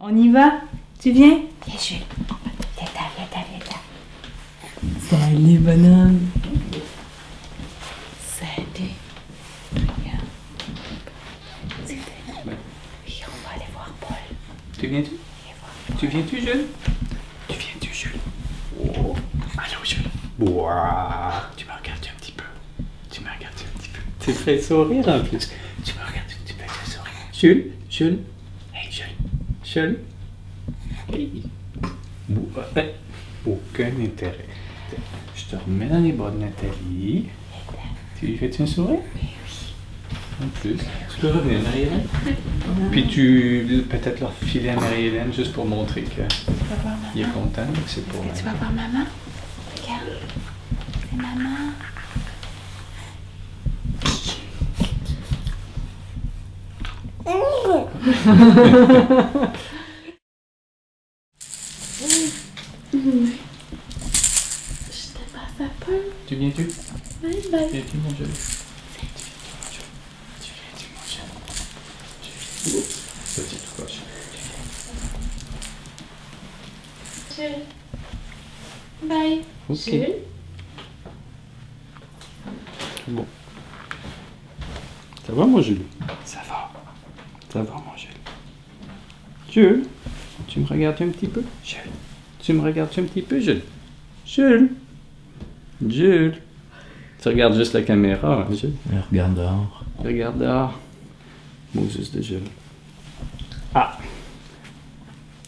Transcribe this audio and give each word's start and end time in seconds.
On 0.00 0.16
y 0.16 0.28
va? 0.28 0.60
Tu 1.00 1.12
viens? 1.12 1.40
Viens, 1.66 1.78
Jules. 1.78 1.98
Viens, 2.76 2.88
viens, 2.94 3.26
viens, 3.30 3.44
viens. 3.62 4.98
Salut, 5.08 5.58
bonhomme. 5.58 6.20
Salut. 8.20 8.90
Regarde. 9.74 10.26
Oui, 13.06 13.22
on 13.26 13.48
va 13.48 13.54
aller 13.54 13.64
voir 13.72 13.90
Paul. 14.00 14.16
Tu 14.78 14.86
viens-tu? 14.88 15.12
Tu 15.98 16.06
viens-tu, 16.08 16.40
Jules? 16.40 16.66
Tu 17.48 17.56
viens-tu, 17.58 17.94
Jules? 17.94 18.18
Oh. 18.80 19.14
Allô, 19.56 19.84
Jules 19.84 20.10
Ouah. 20.40 21.50
Tu 21.56 21.64
me 21.66 21.70
regardes 21.72 22.04
un 22.12 22.18
petit 22.18 22.32
peu. 22.32 22.44
Tu 23.10 23.20
me 23.20 23.26
regardes 23.26 23.54
un 23.54 23.78
petit 23.78 23.88
peu. 23.90 24.00
Tu 24.20 24.32
fais 24.32 24.60
sourire 24.60 25.08
en 25.08 25.20
plus. 25.20 25.50
Tu 25.84 25.92
me 25.94 26.00
regardes 26.00 26.30
un 26.30 26.44
petit 26.44 26.54
peu, 26.54 26.64
tu 26.64 26.70
fais 26.70 26.90
sourire. 26.90 27.12
Jules 27.32 27.72
Jules 27.88 28.18
Hey. 29.76 31.42
Ouais. 32.30 32.94
Aucun 33.44 33.90
intérêt. 34.00 34.46
Je 35.34 35.44
te 35.46 35.56
remets 35.56 35.86
dans 35.88 35.98
les 35.98 36.12
bras 36.12 36.30
de 36.30 36.38
Nathalie. 36.38 37.26
Tu 38.18 38.26
lui 38.26 38.36
fais-tu 38.36 38.62
un 38.62 38.66
sourire? 38.66 39.00
En 40.40 40.46
plus. 40.60 40.76
Tu 40.76 41.20
peux 41.20 41.28
revenir, 41.28 41.60
Marie-Hélène? 41.62 42.06
Puis 42.92 43.06
tu 43.08 43.84
peut-être 43.90 44.20
leur 44.20 44.32
filer 44.32 44.68
à 44.70 44.76
Marie-Hélène 44.76 45.32
juste 45.32 45.52
pour 45.52 45.66
montrer 45.66 46.02
que 46.02 46.10
Tu 46.10 46.20
vas 46.20 46.76
voir 46.82 46.94
maman. 46.96 47.08
il 47.16 47.22
est 47.22 47.32
content, 47.32 47.66
mais 47.72 47.80
c'est 47.88 48.06
pour 48.06 48.22
Tu 48.32 48.44
vas 48.44 48.52
voir 48.54 48.70
maman? 48.72 49.06
Regarde. 49.76 50.20
C'est 51.10 51.16
maman. 51.16 51.72
Je 58.04 58.10
te 65.12 65.22
passe 65.32 65.58
un 65.60 65.70
peu. 65.80 65.98
Tu 66.26 66.34
viens-tu? 66.36 66.64
Bye 67.22 67.42
bye. 67.50 67.68
Viens-tu, 67.72 67.96
mon 67.96 68.10
Jules 68.10 68.26
Tu 70.42 70.50
viens-tu, 70.52 70.86
mon 72.74 72.80
Petite 73.36 73.66
coche. 73.76 74.00
Jules. 77.34 77.64
Bye. 79.08 79.44
Ok. 79.70 79.76
Jules. 79.78 80.16
Bon. 83.08 83.26
Ça 85.26 85.32
va, 85.32 85.46
mon 85.46 85.62
Jules 85.62 85.86
Ça 86.26 86.40
va. 86.46 86.63
Mon 87.62 87.96
Jules. 89.50 89.84
Tu 90.48 90.60
me 90.60 90.66
regardes 90.66 91.00
un 91.02 91.08
petit 91.08 91.28
peu? 91.28 91.42
Jules, 91.64 91.80
tu 92.40 92.52
me 92.52 92.62
regardes 92.62 92.90
un 92.98 93.02
petit 93.04 93.22
peu, 93.22 93.38
Jules 93.40 93.62
Jules 94.26 94.70
Jules 95.86 96.40
Tu 97.20 97.28
regardes 97.28 97.54
juste 97.54 97.74
la 97.74 97.82
caméra, 97.82 98.46
hein, 98.48 98.54
Jules 98.54 98.74
Regarde 99.10 99.34
dehors. 99.34 99.84
Regarde 99.98 100.38
dehors. 100.38 100.78
Moses 101.74 102.10
de 102.12 102.22
Jules. 102.22 102.40
Ah. 103.74 103.98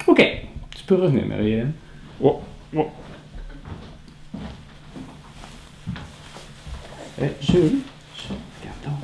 Ok. 0.06 0.22
Tu 0.74 0.84
peux 0.84 0.96
revenir, 0.96 1.26
Marianne. 1.26 1.72
Oh, 2.20 2.40
oh. 2.76 2.90
Eh, 7.20 7.30
Jules. 7.40 7.80
Jules, 8.16 8.36
regarde 8.60 8.84
donc. 8.84 8.94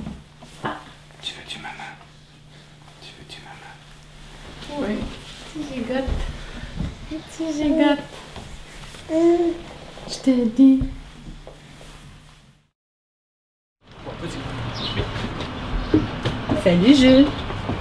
Ah. 0.65 0.77
Tu 1.23 1.35
veux 1.35 1.49
du 1.49 1.57
maman? 1.59 1.93
Tu 3.01 3.13
veux 3.19 3.27
du 3.29 3.41
maman? 3.47 4.89
Oui. 4.89 4.97
Tu 5.53 5.59
gigotes. 5.75 6.05
Tu 7.37 7.45
gigotes. 7.53 7.99
Je 10.09 10.19
te 10.19 10.31
dis. 10.57 10.81
Salut 16.63 16.95
Jules. 16.95 17.27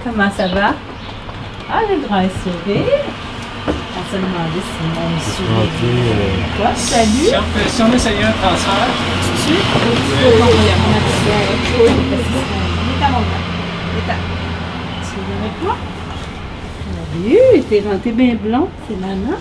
Comment 0.04 0.30
ça 0.30 0.48
va? 0.48 0.74
Ah, 1.70 1.80
le 1.88 2.06
grand 2.06 2.22
sourire. 2.42 3.04
On 3.66 4.04
se 4.10 4.16
demandait 4.16 4.66
si 4.66 4.82
mon 4.88 5.10
sourire. 5.20 6.36
Quoi? 6.56 6.74
Salut. 6.74 7.30
Si 7.68 7.82
on, 7.82 7.92
essayait 7.92 8.24
un 8.24 8.32
transfert, 8.32 8.88
suite. 9.36 9.68
Oui, 10.18 10.30
oui, 10.32 10.70
Tu 15.02 15.18
es 15.18 15.34
avec 15.40 15.56
moi? 15.62 15.76
Salut, 17.12 17.62
t'es 17.68 17.80
rentré 17.88 18.10
bien 18.12 18.34
blond, 18.34 18.68
c'est 18.88 18.96
maman. 18.96 19.38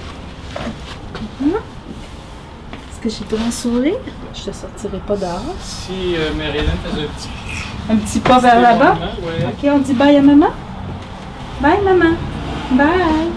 Que 3.02 3.10
j'ai 3.10 3.26
pas 3.26 3.38
un 3.48 3.50
sourire? 3.52 3.96
Je 4.34 4.44
te 4.44 4.56
sortirai 4.56 5.00
pas 5.08 5.16
dehors. 5.18 5.42
si 5.60 6.16
euh, 6.16 6.34
Marie-Hélène 6.38 6.70
faisait 6.84 7.02
un 7.02 7.08
petit 7.08 7.30
Un 7.90 7.96
petit 7.96 8.20
pas 8.20 8.38
vers 8.40 8.62
là-bas? 8.62 8.96
Ouais. 9.24 9.46
Ok, 9.48 9.70
on 9.74 9.80
dit 9.80 9.94
bye 9.94 10.16
à 10.18 10.22
maman? 10.22 10.50
Bye 11.62 11.82
maman. 11.84 12.16
Bye. 12.74 13.32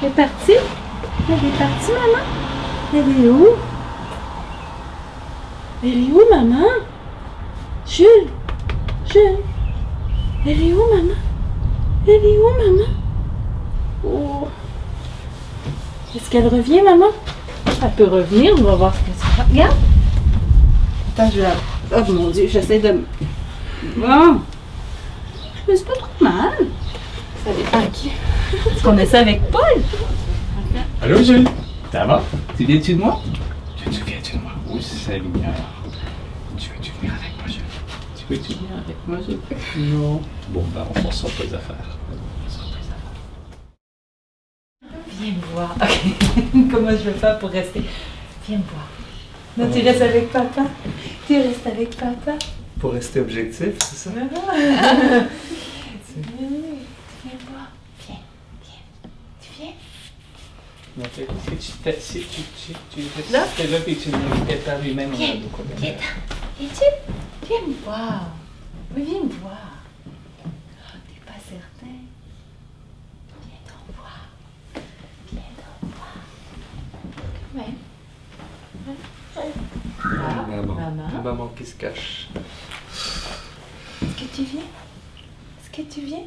Elle 0.00 0.08
est 0.08 0.10
partie? 0.12 0.52
Elle 1.28 1.34
est 1.34 1.58
partie, 1.58 1.92
maman? 1.92 2.24
Elle 2.94 3.24
est 3.26 3.28
où? 3.28 3.48
Elle 5.84 5.90
est 5.90 6.10
où, 6.12 6.22
maman? 6.30 6.66
Jules? 7.86 8.28
Jules? 9.12 9.38
Elle 10.46 10.62
est 10.62 10.72
où, 10.72 10.78
maman? 10.96 11.14
Elle 12.06 12.24
est 12.24 12.38
où, 12.38 12.48
maman? 12.64 12.88
Oh. 14.02 14.48
Est-ce 16.16 16.30
qu'elle 16.30 16.48
revient, 16.48 16.80
maman? 16.80 17.08
Elle 17.82 17.90
peut 17.92 18.04
revenir, 18.08 18.54
on 18.58 18.62
va 18.62 18.74
voir 18.74 18.94
ce 18.94 19.00
que 19.00 19.16
ça 19.18 19.26
fait. 19.26 19.42
Regarde. 19.52 19.76
Attends, 21.16 21.30
je 21.34 21.40
vais... 21.40 21.46
Oh 21.96 22.12
mon 22.12 22.30
Dieu, 22.30 22.48
j'essaie 22.50 22.78
de... 22.80 22.88
me- 22.92 23.04
Bon. 23.96 24.40
Mais 25.68 25.76
c'est 25.76 25.86
pas 25.86 25.94
trop 25.94 26.08
mal. 26.24 26.52
Ça 27.44 27.50
dépend 27.56 27.78
à 27.78 27.86
qui. 27.86 28.08
Est-ce 28.08 28.82
qu'on 28.82 28.98
essaie 28.98 29.18
avec 29.18 29.42
Paul? 29.50 29.82
Allô, 31.02 31.22
Jules? 31.22 31.46
Ça 31.92 32.04
va? 32.04 32.22
Tu 32.56 32.64
viens-tu 32.64 32.94
de 32.94 33.00
moi? 33.00 33.22
Tu 33.76 33.90
tu 33.90 34.02
viens-tu 34.04 34.36
de 34.36 34.42
moi? 34.42 34.52
Oui, 34.68 34.82
c'est 34.82 35.12
la 35.12 35.18
lumière. 35.18 35.54
Tu 36.58 36.70
veux-tu 36.70 36.90
venir 37.00 37.12
avec 37.14 37.32
moi, 37.38 37.46
Jules? 37.46 37.62
Tu 38.16 38.24
veux-tu 38.34 38.52
venir 38.54 38.70
avec 38.84 38.96
moi, 39.06 39.18
Jules? 39.26 39.94
Non. 39.94 40.20
Bon, 40.50 40.64
ben, 40.74 40.84
on 40.90 40.94
forcera 41.00 41.28
pas 41.28 41.44
les 41.44 41.54
affaires. 41.54 41.76
On 42.10 42.50
forcera 42.50 42.70
pas 42.72 42.78
les 42.82 42.88
affaires. 44.90 45.07
Viens 45.20 45.32
me 45.32 45.40
voir. 45.52 45.74
Comment 46.70 46.90
je 46.90 47.10
vais 47.10 47.12
faire 47.18 47.38
pour 47.38 47.50
rester? 47.50 47.82
Viens 48.46 48.58
me 48.58 48.62
voir. 48.64 48.86
Non, 49.56 49.70
tu 49.72 49.80
restes 49.86 50.02
avec 50.02 50.30
papa. 50.30 50.62
Tu 51.26 51.36
restes 51.40 51.66
avec 51.66 51.96
papa. 51.96 52.32
Pour 52.78 52.92
rester 52.92 53.20
objectif, 53.20 53.74
c'est 53.80 53.96
ça? 53.96 54.10
Oui. 56.16 56.24
Viens 57.24 57.34
me 57.34 57.52
voir. 57.52 57.68
Viens. 58.06 58.16
Viens. 58.64 58.82
Tu 59.40 59.48
viens? 59.60 59.72
Que 61.84 61.90
tu 61.90 62.00
si 62.00 62.18
tu, 62.24 62.42
tu, 62.92 63.02
Là? 63.32 63.40
là 63.40 63.78
puis 63.84 63.96
tu 63.96 64.10
par 64.10 64.78
lui-même, 64.82 65.10
on 65.10 65.14
a 65.14 65.16
Viens. 65.16 65.36
beaucoup 65.36 65.62
de 65.62 65.74
Viens. 65.80 65.94
Viens 66.60 67.60
me 67.68 67.74
voir. 67.84 68.22
Oui, 68.96 69.02
viens 69.04 69.22
me 69.22 69.28
voir. 69.40 69.68
Oh, 70.04 70.96
t'es 71.06 71.20
pas 71.24 71.38
certain? 71.38 71.98
Viens 73.46 73.62
t'en 73.66 73.82
voir. 73.96 74.20
Viens 75.32 75.52
t'en 75.56 75.86
voir. 75.86 76.14
Quand 77.52 77.58
même. 77.60 77.76
Ah, 80.04 80.46
Maman. 80.48 81.17
Maman. 81.32 81.48
Qui 81.56 81.64
se 81.64 81.74
cache. 81.74 82.28
Est-ce 84.02 84.14
que 84.24 84.36
tu 84.36 84.42
viens? 84.44 84.62
Est-ce 84.62 85.70
que 85.70 85.82
tu 85.82 86.00
viens? 86.00 86.24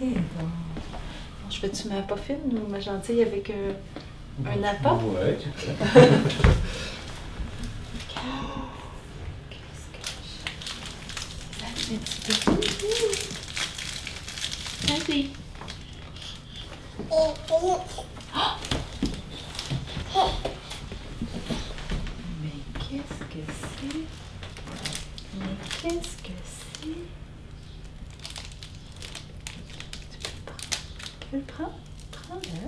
Eh 0.00 0.04
bon. 0.04 0.44
Bon, 0.44 1.50
je 1.50 1.58
fais-tu 1.58 1.88
ma 1.88 2.02
poffine 2.02 2.36
ou 2.52 2.68
ma 2.70 2.80
gentille 2.80 3.22
avec 3.22 3.50
euh, 3.50 3.72
un 4.44 4.62
appât? 4.64 4.94
Ouais, 4.94 5.38
tu 5.40 5.48
peux. 5.48 5.72
Qu'est-ce 9.50 9.88
que 9.92 10.02
je... 10.22 10.40
Ça 11.60 11.66
fait 11.74 11.94
un 11.94 11.98
petit 11.98 12.20
peu. 12.20 12.34
Vas-y. 14.88 15.30
Mais 22.42 22.75
qu'est-ce 22.88 23.20
que 23.24 23.42
c'est? 23.50 24.06
Mais 25.38 25.54
qu'est-ce 25.82 26.16
que 26.22 26.34
c'est? 26.44 26.98
Tu 30.10 30.18
peux 30.22 30.28
le 30.32 30.40
prendre? 30.44 30.68
Tu 31.20 31.28
veux 31.32 31.38
le 31.38 31.44
prendre? 31.44 31.78
Prends-le. 32.12 32.62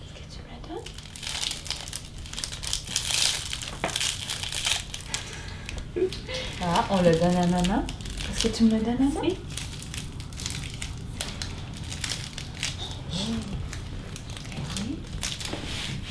Est-ce 0.00 0.12
que 0.14 0.24
tu 0.30 0.38
me 0.42 0.48
le 0.50 0.58
donnes? 0.68 0.88
Ah, 6.62 6.86
on 6.90 7.02
le 7.02 7.12
donne 7.12 7.36
à 7.36 7.46
maman. 7.46 7.80
Est-ce 8.30 8.40
que 8.48 8.56
tu 8.56 8.64
me 8.64 8.70
le 8.78 8.84
donnes 8.84 8.94
à 8.94 9.12
moi? 9.12 9.22
Oui. 9.22 9.36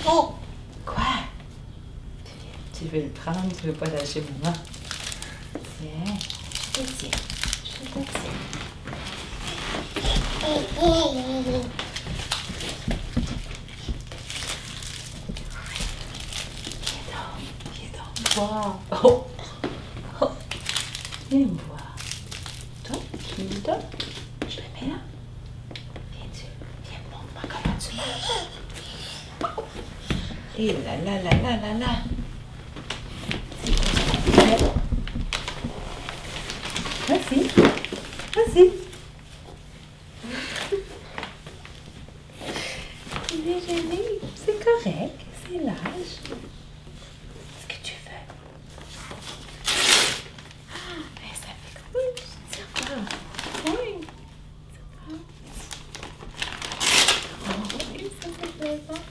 Oh! 0.05 0.35
Quoi? 0.85 1.03
Tu 2.77 2.85
veux 2.85 3.03
le 3.03 3.09
prendre, 3.09 3.47
tu 3.59 3.67
veux 3.67 3.73
pas 3.73 3.85
lâcher 3.85 4.21
maman? 4.41 4.53
Tiens, 5.53 6.13
je 6.75 6.81
te 6.81 6.91
tiens, 6.91 7.09
je 7.63 7.69
te 7.85 7.91
tiens. 7.93 8.03
Viens 16.85 17.03
donc, 17.07 17.33
viens 17.75 17.91
donc? 17.93 18.05
Oh! 18.37 19.23
Oh! 20.21 20.31
Viens 21.29 21.39
me 21.39 21.45
voir. 21.67 21.95
Toi, 22.83 22.97
tu 23.35 23.41
me 23.43 23.49
le 23.49 23.59
donnes? 23.61 23.87
Je 24.49 24.57
le 24.57 24.63
mets 24.73 24.87
là. 24.93 24.99
Viens-tu? 26.11 26.47
Viens, 26.89 27.01
montre-moi 27.09 27.43
comment 27.47 27.77
tu 27.79 27.89
marches. 27.95 28.49
Et 30.55 30.67
là 30.67 30.95
là 31.03 31.15
là 31.23 31.31
là 31.31 31.57
là 31.57 31.73
là. 31.79 32.03
Vas-y. 37.07 37.39
Vas-y. 38.35 38.65
Il 43.33 43.49
est 43.49 43.61
gêné. 43.67 44.01
C'est 44.35 44.59
correct. 44.63 45.19
C'est 45.41 45.57
l'âge. 45.57 46.13
Est-ce 47.57 47.67
que 47.67 47.77
tu 47.83 47.93
veux? 48.05 48.25
Ah, 50.71 51.01
mais 51.15 51.33
ça 51.33 51.51
fait 51.63 51.77
cool. 51.91 52.13
C'est 52.51 52.67
quoi? 52.73 52.95
Oui. 53.65 53.89
Oh, 55.09 55.17
oui, 57.91 58.03
ça 58.21 58.27
fait 58.39 58.53
plaisir. 58.59 59.01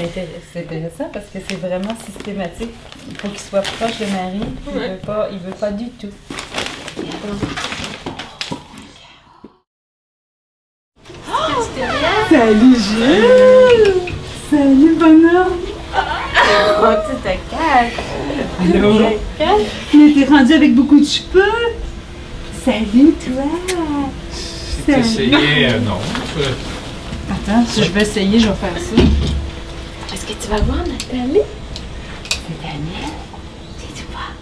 C'est 0.00 0.06
intér- 0.06 0.28
c'est 0.50 0.60
intéressant 0.60 1.10
parce 1.12 1.26
que 1.26 1.38
c'est 1.46 1.56
vraiment 1.60 1.94
systématique. 2.06 2.70
Il 3.10 3.16
faut 3.18 3.28
qu'il 3.28 3.38
soit 3.38 3.60
proche 3.60 3.98
de 3.98 4.06
Marie. 4.06 4.40
Il 4.72 4.78
Ouais. 4.78 4.88
veut 4.92 4.96
pas, 4.96 5.28
il 5.30 5.38
veut 5.40 5.52
pas 5.52 5.70
du 5.72 5.90
tout. 5.90 6.08
Salut 12.28 12.76
Jules! 12.76 13.94
Salut 14.50 14.94
bonhomme! 14.98 15.58
Oh, 15.94 16.94
tu 17.08 17.16
te 17.16 17.34
caches! 17.50 17.94
Allô? 18.74 18.98
Mais 19.94 20.12
t'es 20.14 20.24
rendu 20.26 20.52
avec 20.52 20.74
beaucoup 20.74 21.00
de 21.00 21.04
cheveux! 21.06 21.42
Salut 22.64 23.12
toi! 23.24 23.44
J'ai 24.86 24.98
essayé, 24.98 25.66
euh, 25.68 25.80
non. 25.80 25.98
Attends, 27.30 27.64
si 27.66 27.82
je 27.84 27.90
vais 27.90 28.02
essayer, 28.02 28.38
je 28.38 28.48
vais 28.48 28.54
faire 28.54 28.78
ça. 28.78 29.02
Est-ce 30.12 30.26
que 30.26 30.32
tu 30.32 30.48
vas 30.50 30.60
voir 30.62 30.78
Nathalie? 30.78 31.42
C'est 32.24 32.60
Daniel? 32.60 33.10
Viens-tu 33.78 34.04
voir? 34.10 34.32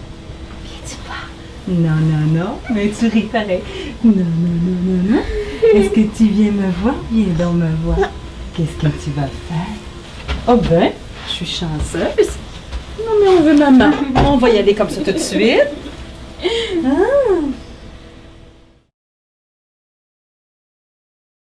Viens-tu 0.65 0.97
voir? 1.06 1.29
Non, 1.69 1.97
non, 2.00 2.41
non, 2.41 2.59
mais 2.70 2.91
tu 2.99 3.09
ris 3.09 3.23
pareil. 3.23 3.61
Non, 4.03 4.12
non, 4.15 4.25
non, 4.65 4.79
non, 4.82 5.17
non. 5.17 5.23
Est-ce 5.75 5.91
que 5.91 6.00
tu 6.17 6.29
viens 6.29 6.53
me 6.53 6.70
voir? 6.82 6.94
Viens 7.12 7.35
donc 7.38 7.56
me 7.56 7.69
voir. 7.85 8.09
Qu'est-ce 8.56 8.76
que 8.81 8.87
tu 8.87 9.11
vas 9.11 9.29
faire? 9.49 10.47
Oh 10.49 10.56
ben, 10.56 10.93
je 11.26 11.32
suis 11.32 11.47
chanceuse. 11.47 12.31
Non, 12.99 13.12
mais 13.23 13.29
on 13.29 13.43
veut 13.43 13.56
maman. 13.56 13.91
On 14.26 14.38
va 14.38 14.49
y 14.49 14.59
aller 14.59 14.75
comme 14.75 14.88
ça 14.88 15.03
tout 15.03 15.12
de 15.12 15.19
suite. 15.19 15.69
Ah, 16.85 16.88